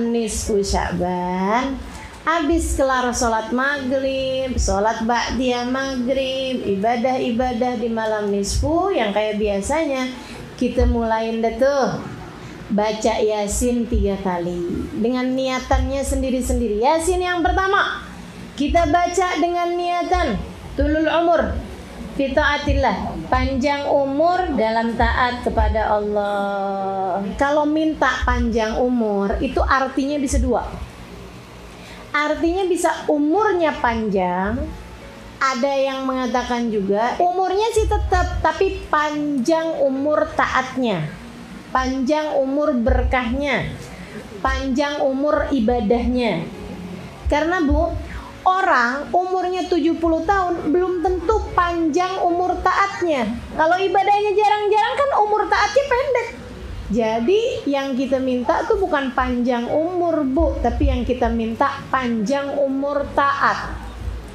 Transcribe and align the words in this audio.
nisfu 0.00 0.64
Sya'ban 0.64 1.78
Habis 2.24 2.80
kelar 2.80 3.12
sholat 3.12 3.52
maghrib, 3.52 4.56
sholat 4.56 5.04
ba'diyah 5.04 5.68
maghrib, 5.68 6.64
ibadah-ibadah 6.80 7.76
di 7.76 7.92
malam 7.92 8.32
nisfu 8.32 8.88
yang 8.88 9.12
kayak 9.12 9.36
biasanya 9.36 10.08
kita 10.56 10.88
mulain 10.88 11.44
deh 11.44 11.60
tuh. 11.60 12.00
Baca 12.72 13.14
yasin 13.20 13.84
tiga 13.92 14.16
kali. 14.24 14.88
Dengan 14.96 15.36
niatannya 15.36 16.00
sendiri-sendiri. 16.00 16.80
Yasin 16.80 17.20
yang 17.20 17.44
pertama 17.44 18.08
kita 18.54 18.86
baca 18.86 19.28
dengan 19.42 19.74
niatan 19.74 20.38
tulul 20.78 21.10
umur 21.10 21.58
fitaatillah 22.14 23.13
panjang 23.28 23.88
umur 23.88 24.56
dalam 24.56 24.96
taat 24.98 25.44
kepada 25.44 25.88
Allah. 25.88 27.20
Kalau 27.40 27.64
minta 27.64 28.22
panjang 28.24 28.76
umur 28.78 29.38
itu 29.40 29.60
artinya 29.64 30.18
bisa 30.20 30.40
dua 30.40 30.64
Artinya 32.14 32.62
bisa 32.70 33.10
umurnya 33.10 33.74
panjang. 33.82 34.54
Ada 35.42 35.72
yang 35.76 36.06
mengatakan 36.06 36.70
juga 36.70 37.18
umurnya 37.18 37.74
sih 37.74 37.90
tetap 37.90 38.38
tapi 38.38 38.86
panjang 38.86 39.82
umur 39.82 40.30
taatnya. 40.38 41.10
Panjang 41.74 42.38
umur 42.38 42.70
berkahnya. 42.78 43.66
Panjang 44.38 45.02
umur 45.02 45.50
ibadahnya. 45.50 46.46
Karena 47.26 47.58
Bu, 47.66 47.90
orang 48.46 49.10
umurnya 49.10 49.66
70 49.66 49.98
tahun 50.22 50.54
belum 50.70 51.02
tentu 51.02 51.13
panjang 51.54 52.20
umur 52.20 52.58
taatnya. 52.60 53.24
Kalau 53.54 53.78
ibadahnya 53.78 54.32
jarang-jarang 54.34 54.94
kan 54.98 55.10
umur 55.22 55.42
taatnya 55.48 55.84
pendek. 55.88 56.28
Jadi 56.94 57.64
yang 57.64 57.96
kita 57.96 58.20
minta 58.20 58.62
tuh 58.68 58.76
bukan 58.76 59.16
panjang 59.16 59.66
umur 59.72 60.20
bu, 60.22 60.60
tapi 60.60 60.92
yang 60.92 61.02
kita 61.02 61.32
minta 61.32 61.80
panjang 61.88 62.52
umur 62.60 63.08
taat. 63.16 63.72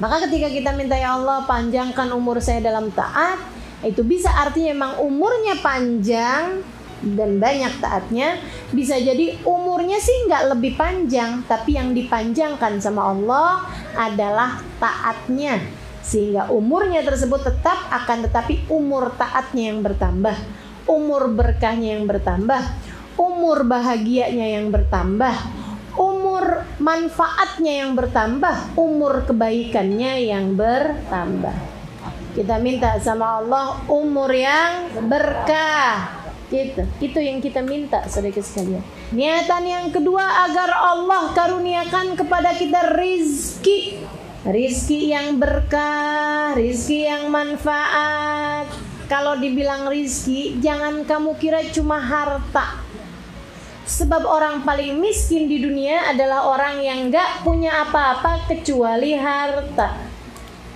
Maka 0.02 0.26
ketika 0.26 0.50
kita 0.50 0.74
minta 0.74 0.98
ya 0.98 1.14
Allah 1.14 1.46
panjangkan 1.46 2.10
umur 2.10 2.42
saya 2.42 2.58
dalam 2.58 2.90
taat, 2.90 3.38
itu 3.86 4.02
bisa 4.02 4.28
artinya 4.34 4.72
memang 4.74 4.92
umurnya 5.00 5.62
panjang 5.62 6.60
dan 7.00 7.30
banyak 7.40 7.72
taatnya. 7.80 8.36
Bisa 8.74 8.98
jadi 9.00 9.40
umurnya 9.46 9.96
sih 10.02 10.28
nggak 10.28 10.56
lebih 10.56 10.76
panjang, 10.76 11.46
tapi 11.48 11.78
yang 11.78 11.96
dipanjangkan 11.96 12.82
sama 12.82 13.14
Allah 13.14 13.64
adalah 13.96 14.60
taatnya. 14.82 15.79
Sehingga 16.10 16.50
umurnya 16.50 17.06
tersebut 17.06 17.46
tetap 17.46 17.78
akan 17.94 18.26
tetapi 18.26 18.66
umur 18.66 19.14
taatnya 19.14 19.70
yang 19.70 19.86
bertambah 19.86 20.34
umur 20.90 21.30
berkahnya 21.30 21.98
yang 21.98 22.10
bertambah, 22.10 22.62
umur 23.14 23.62
bahagianya 23.62 24.58
yang 24.58 24.74
bertambah, 24.74 25.34
umur 25.94 26.66
manfaatnya 26.82 27.86
yang 27.86 27.92
bertambah, 27.94 28.74
umur 28.74 29.22
kebaikannya 29.30 30.26
yang 30.26 30.58
bertambah. 30.58 31.54
Kita 32.30 32.62
minta 32.62 32.94
sama 33.02 33.42
Allah 33.42 33.82
umur 33.90 34.30
yang 34.30 34.90
berkah. 35.06 36.18
Gitu. 36.50 36.82
Itu 36.98 37.18
yang 37.22 37.38
kita 37.38 37.62
minta 37.62 38.06
saudara 38.10 38.42
sekalian. 38.42 38.82
Niatan 39.14 39.62
yang 39.66 39.86
kedua 39.94 40.50
agar 40.50 40.70
Allah 40.70 41.30
karuniakan 41.30 42.18
kepada 42.18 42.54
kita 42.58 42.98
rizki. 42.98 44.02
Rizki 44.50 45.14
yang 45.14 45.38
berkah, 45.38 46.58
rizki 46.58 47.06
yang 47.06 47.30
manfaat, 47.30 48.66
kalau 49.06 49.38
dibilang 49.38 49.86
rizki, 49.86 50.58
jangan 50.58 51.06
kamu 51.06 51.38
kira 51.38 51.62
cuma 51.70 52.02
harta. 52.02 52.82
Sebab 53.86 54.26
orang 54.26 54.66
paling 54.66 54.98
miskin 54.98 55.46
di 55.46 55.62
dunia 55.62 56.10
adalah 56.10 56.50
orang 56.50 56.82
yang 56.82 57.14
gak 57.14 57.46
punya 57.46 57.86
apa-apa 57.86 58.50
kecuali 58.50 59.14
harta. 59.14 60.02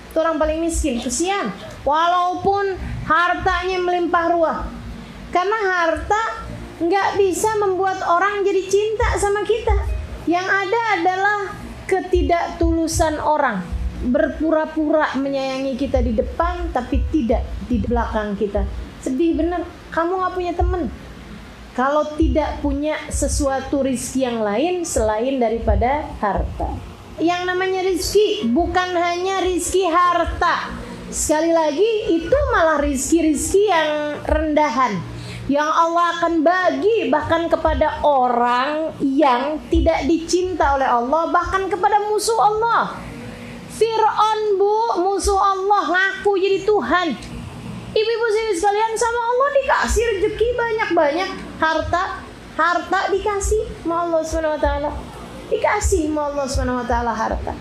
Itu 0.07 0.23
orang 0.23 0.39
paling 0.39 0.63
miskin, 0.63 1.03
kesian. 1.03 1.51
Walaupun 1.83 2.79
hartanya 3.03 3.83
melimpah 3.83 4.25
ruah. 4.31 4.59
Karena 5.35 5.59
harta 5.75 6.47
gak 6.79 7.19
bisa 7.19 7.59
membuat 7.59 7.99
orang 8.07 8.39
jadi 8.47 8.71
cinta 8.71 9.19
sama 9.19 9.43
kita. 9.43 9.75
Yang 10.31 10.47
ada 10.47 10.81
adalah 10.95 11.64
ketidaktulusan 11.87 13.21
orang. 13.21 13.63
Berpura-pura 14.05 15.17
menyayangi 15.17 15.73
kita 15.79 16.03
di 16.03 16.13
depan 16.13 16.69
tapi 16.69 17.01
tidak 17.09 17.41
di 17.65 17.81
belakang 17.81 18.37
kita. 18.37 18.61
Sedih 19.01 19.33
bener. 19.33 19.65
Kamu 19.89 20.19
gak 20.21 20.33
punya 20.35 20.53
temen 20.53 20.91
kalau 21.75 22.07
tidak 22.15 22.63
punya 22.63 22.95
sesuatu 23.11 23.83
rizki 23.83 24.23
yang 24.23 24.39
lain 24.39 24.87
selain 24.87 25.43
daripada 25.43 26.07
harta. 26.23 26.71
Yang 27.19 27.41
namanya 27.47 27.81
rizki 27.83 28.47
bukan 28.47 28.95
hanya 28.95 29.43
rizki 29.43 29.83
harta. 29.83 30.71
Sekali 31.11 31.51
lagi 31.51 32.15
itu 32.15 32.37
malah 32.51 32.79
rizki-rizki 32.79 33.71
yang 33.71 34.19
rendahan 34.23 35.14
yang 35.45 35.69
Allah 35.69 36.17
akan 36.17 36.41
bagi 36.41 37.09
bahkan 37.13 37.45
kepada 37.45 38.01
orang 38.01 38.93
yang 39.01 39.61
tidak 39.69 40.09
dicinta 40.09 40.73
oleh 40.73 40.89
Allah 40.89 41.29
bahkan 41.29 41.69
kepada 41.69 42.01
musuh 42.09 42.37
Allah. 42.37 42.97
Fir'aun 43.75 44.39
bu 44.55 45.03
musuh 45.03 45.37
Allah 45.37 45.83
ngaku 45.85 46.31
jadi 46.39 46.63
Tuhan. 46.63 47.07
Ibu-ibu 47.95 48.27
sekalian 48.55 48.93
sama 48.95 49.21
Allah 49.31 49.49
dikasih 49.61 50.03
rezeki 50.15 50.47
banyak-banyak. 50.55 51.29
Harta 51.59 52.25
harta 52.55 53.11
dikasih 53.11 53.67
sama 53.83 54.07
Allah 54.07 54.23
swt 54.23 54.67
dikasih 55.51 56.07
sama 56.07 56.31
Allah 56.31 56.47
swt 56.47 56.93
harta 56.95 57.53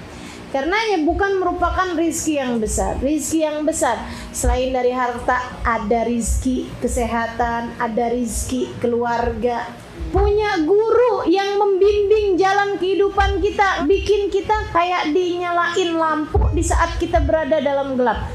karena 0.54 0.78
ya 0.94 1.02
bukan 1.02 1.42
merupakan 1.42 1.98
rizki 1.98 2.38
yang 2.38 2.62
besar 2.62 2.94
rizki 3.02 3.42
yang 3.42 3.66
besar 3.66 3.98
selain 4.30 4.70
dari 4.70 4.94
harta 4.94 5.42
ada 5.66 6.06
rizki 6.06 6.70
kesehatan 6.78 7.74
ada 7.82 8.06
rizki 8.14 8.70
keluarga 8.78 9.66
punya 10.14 10.62
guru 10.62 11.26
yang 11.26 11.58
membimbing 11.58 12.38
jalan 12.38 12.78
kehidupan 12.78 13.42
kita, 13.42 13.82
bikin 13.82 14.30
kita 14.30 14.70
kayak 14.70 15.10
dinyalain 15.10 15.90
lampu 15.90 16.38
di 16.54 16.62
saat 16.62 16.94
kita 17.02 17.18
berada 17.18 17.58
dalam 17.58 17.98
gelap. 17.98 18.30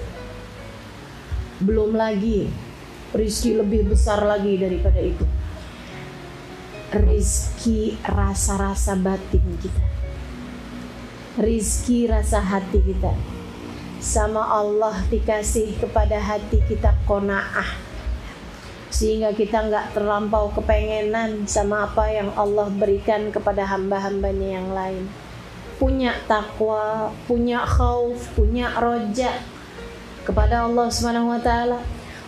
Belum 1.63 1.95
lagi 1.95 2.51
rizki 3.15 3.55
lebih 3.55 3.95
besar 3.95 4.23
lagi 4.27 4.59
daripada 4.59 4.99
itu. 4.99 5.23
Rizki 6.89 7.95
rasa-rasa 8.03 8.99
batin 8.99 9.45
kita. 9.63 9.83
Rizki 11.39 12.03
rasa 12.03 12.43
hati 12.43 12.83
kita. 12.83 13.15
Sama 14.03 14.43
Allah 14.43 14.99
dikasih 15.07 15.71
kepada 15.79 16.19
hati 16.19 16.59
kita 16.67 16.91
kona'ah. 17.07 17.79
Sehingga 18.91 19.31
kita 19.31 19.71
nggak 19.71 19.95
terlampau 19.95 20.51
kepengenan 20.51 21.47
sama 21.47 21.87
apa 21.87 22.11
yang 22.11 22.35
Allah 22.35 22.67
berikan 22.67 23.31
kepada 23.31 23.63
hamba-hambanya 23.63 24.59
yang 24.59 24.75
lain. 24.75 25.07
Punya 25.79 26.11
takwa 26.27 27.15
punya 27.23 27.63
khauf 27.63 28.19
punya 28.35 28.75
roja 28.75 29.39
kepada 30.27 30.67
Allah 30.67 30.91
Subhanahu 30.91 31.31
wa 31.31 31.39
taala. 31.39 31.79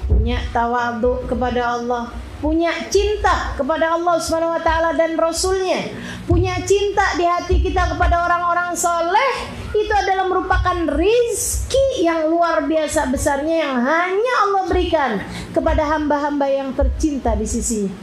Punya 0.08 0.40
tawadu 0.56 1.28
kepada 1.28 1.76
Allah 1.76 2.16
punya 2.42 2.74
cinta 2.90 3.54
kepada 3.54 3.94
Allah 3.94 4.18
Subhanahu 4.18 4.58
wa 4.58 4.62
taala 4.66 4.98
dan 4.98 5.14
rasulnya 5.14 5.94
punya 6.26 6.58
cinta 6.66 7.14
di 7.14 7.26
hati 7.30 7.62
kita 7.62 7.94
kepada 7.94 8.26
orang-orang 8.26 8.74
soleh 8.74 9.62
itu 9.72 9.94
adalah 9.94 10.28
merupakan 10.28 10.78
rizki 10.98 12.04
yang 12.04 12.28
luar 12.28 12.68
biasa 12.68 13.08
besarnya 13.08 13.56
yang 13.70 13.78
hanya 13.80 14.34
Allah 14.44 14.64
berikan 14.68 15.12
kepada 15.56 15.88
hamba-hamba 15.88 16.44
yang 16.52 16.76
tercinta 16.76 17.32
di 17.40 17.48
sisinya. 17.48 17.94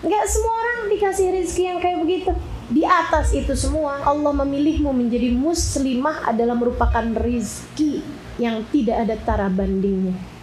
Gak 0.00 0.24
semua 0.30 0.54
orang 0.54 0.78
dikasih 0.94 1.26
rizki 1.34 1.66
yang 1.66 1.82
kayak 1.82 2.00
begitu. 2.06 2.32
Di 2.70 2.86
atas 2.86 3.34
itu 3.34 3.50
semua 3.58 3.98
Allah 4.06 4.30
memilihmu 4.30 4.94
menjadi 4.94 5.34
muslimah 5.34 6.30
adalah 6.30 6.54
merupakan 6.54 7.02
rizki 7.18 7.98
yang 8.38 8.62
tidak 8.70 9.10
ada 9.10 9.16
tara 9.18 9.48
bandingnya. 9.50 10.39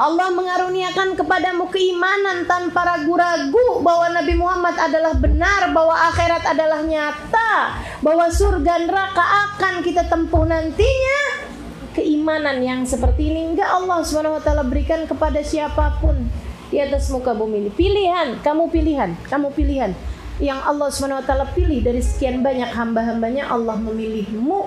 Allah 0.00 0.32
mengaruniakan 0.32 1.12
kepadamu 1.12 1.68
keimanan 1.68 2.48
tanpa 2.48 2.88
ragu-ragu 2.88 3.84
bahwa 3.84 4.08
Nabi 4.16 4.32
Muhammad 4.32 4.72
adalah 4.80 5.12
benar, 5.12 5.76
bahwa 5.76 5.92
akhirat 6.08 6.40
adalah 6.48 6.80
nyata, 6.80 7.76
bahwa 8.00 8.32
surga 8.32 8.88
neraka 8.88 9.20
akan 9.20 9.84
kita 9.84 10.08
tempuh 10.08 10.48
nantinya. 10.48 11.52
Keimanan 11.92 12.64
yang 12.64 12.88
seperti 12.88 13.28
ini 13.28 13.52
enggak 13.52 13.68
Allah 13.68 14.00
Subhanahu 14.00 14.40
wa 14.40 14.42
taala 14.42 14.64
berikan 14.64 15.04
kepada 15.04 15.44
siapa 15.44 16.00
pun 16.00 16.32
di 16.72 16.80
atas 16.80 17.12
muka 17.12 17.36
bumi 17.36 17.68
ini. 17.68 17.70
Pilihan, 17.74 18.40
kamu 18.40 18.72
pilihan, 18.72 19.12
kamu 19.28 19.52
pilihan. 19.52 19.92
Yang 20.40 20.60
Allah 20.64 20.88
Subhanahu 20.88 21.20
wa 21.20 21.26
taala 21.28 21.46
pilih 21.52 21.84
dari 21.84 22.00
sekian 22.00 22.40
banyak 22.40 22.72
hamba-hambanya 22.72 23.52
Allah 23.52 23.76
memilihmu 23.76 24.64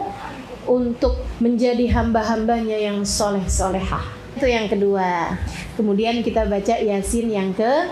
untuk 0.70 1.26
menjadi 1.42 1.90
hamba-hambanya 1.90 2.78
yang 2.78 3.02
soleh-solehah. 3.02 4.23
Itu 4.34 4.46
yang 4.50 4.66
kedua. 4.66 5.38
Kemudian 5.78 6.22
kita 6.26 6.46
baca 6.46 6.76
Yasin 6.78 7.30
yang 7.30 7.50
ke 7.54 7.90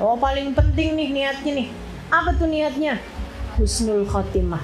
Oh 0.00 0.16
paling 0.16 0.56
penting 0.56 0.96
nih 0.96 1.08
niatnya 1.12 1.52
nih. 1.64 1.68
Apa 2.10 2.34
tuh 2.34 2.48
niatnya? 2.50 2.98
Husnul 3.60 4.08
khotimah. 4.08 4.62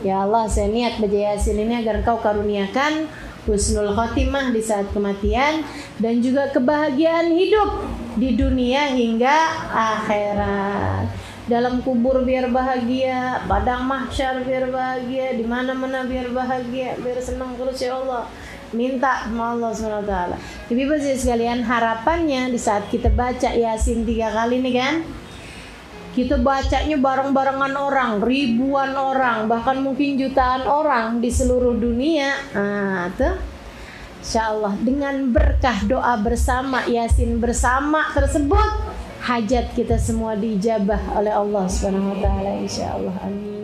Ya 0.00 0.24
Allah, 0.24 0.48
saya 0.48 0.72
niat 0.72 0.96
baca 0.96 1.12
Yasin 1.12 1.60
ini 1.60 1.76
agar 1.84 2.00
Engkau 2.00 2.18
karuniakan 2.24 3.06
husnul 3.44 3.92
khotimah 3.92 4.52
di 4.52 4.60
saat 4.60 4.88
kematian 4.92 5.64
dan 6.00 6.20
juga 6.20 6.48
kebahagiaan 6.52 7.32
hidup 7.36 7.84
di 8.16 8.36
dunia 8.36 8.92
hingga 8.96 9.36
akhirat. 9.68 11.08
Dalam 11.50 11.82
kubur 11.82 12.22
biar 12.22 12.46
bahagia, 12.48 13.42
padang 13.50 13.84
mahsyar 13.84 14.46
biar 14.46 14.70
bahagia, 14.70 15.34
di 15.34 15.42
mana-mana 15.42 16.06
biar 16.06 16.30
bahagia, 16.30 16.94
biar 17.02 17.18
senang 17.18 17.58
terus 17.58 17.80
ya 17.82 17.98
Allah 17.98 18.30
minta 18.76 19.26
sama 19.26 19.56
Allah 19.56 19.70
SWT 19.74 20.14
Jadi 20.70 20.82
pasti 20.86 21.12
sekalian 21.18 21.60
harapannya 21.66 22.50
di 22.50 22.58
saat 22.58 22.86
kita 22.88 23.10
baca 23.10 23.50
Yasin 23.50 24.06
tiga 24.06 24.30
kali 24.30 24.62
nih 24.62 24.74
kan 24.74 24.94
kita 26.10 26.42
bacanya 26.42 26.98
bareng-barengan 26.98 27.70
orang, 27.78 28.18
ribuan 28.18 28.98
orang, 28.98 29.46
bahkan 29.46 29.78
mungkin 29.78 30.18
jutaan 30.18 30.66
orang 30.66 31.22
di 31.22 31.30
seluruh 31.30 31.78
dunia. 31.78 32.34
Nah, 32.50 33.06
tuh. 33.14 33.38
Insya 34.20 34.52
Allah 34.52 34.76
dengan 34.82 35.32
berkah 35.32 35.80
doa 35.88 36.18
bersama 36.20 36.84
Yasin 36.84 37.40
bersama 37.40 38.10
tersebut 38.12 38.68
hajat 39.24 39.72
kita 39.72 39.96
semua 39.96 40.36
dijabah 40.36 41.16
oleh 41.16 41.32
Allah 41.32 41.64
taala 42.20 42.52
insya 42.60 43.00
Allah 43.00 43.16
amin 43.24 43.59